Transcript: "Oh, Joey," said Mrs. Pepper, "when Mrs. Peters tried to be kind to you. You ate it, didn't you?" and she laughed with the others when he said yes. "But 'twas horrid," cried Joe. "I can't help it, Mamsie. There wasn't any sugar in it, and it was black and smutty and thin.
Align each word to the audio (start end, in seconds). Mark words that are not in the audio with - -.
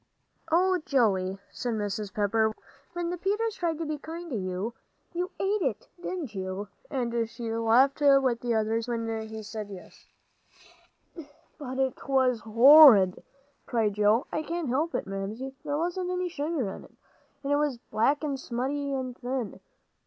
"Oh, 0.51 0.81
Joey," 0.83 1.37
said 1.51 1.75
Mrs. 1.75 2.11
Pepper, 2.11 2.51
"when 2.93 3.11
Mrs. 3.11 3.21
Peters 3.21 3.53
tried 3.57 3.77
to 3.77 3.85
be 3.85 3.99
kind 3.99 4.31
to 4.31 4.35
you. 4.35 4.73
You 5.13 5.29
ate 5.39 5.61
it, 5.61 5.89
didn't 6.01 6.33
you?" 6.33 6.69
and 6.89 7.29
she 7.29 7.51
laughed 7.53 8.01
with 8.01 8.39
the 8.39 8.55
others 8.55 8.87
when 8.87 9.07
he 9.27 9.43
said 9.43 9.69
yes. 9.69 10.07
"But 11.59 11.97
'twas 11.97 12.39
horrid," 12.39 13.21
cried 13.67 13.93
Joe. 13.93 14.25
"I 14.31 14.41
can't 14.41 14.69
help 14.69 14.95
it, 14.95 15.05
Mamsie. 15.05 15.53
There 15.63 15.77
wasn't 15.77 16.09
any 16.09 16.29
sugar 16.29 16.71
in 16.71 16.85
it, 16.85 16.95
and 17.43 17.51
it 17.53 17.57
was 17.57 17.77
black 17.91 18.23
and 18.23 18.39
smutty 18.39 18.95
and 18.95 19.15
thin. 19.15 19.59